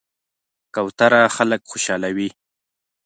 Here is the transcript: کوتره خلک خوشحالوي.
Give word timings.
کوتره 0.75 1.21
خلک 1.35 1.61
خوشحالوي. 1.69 2.29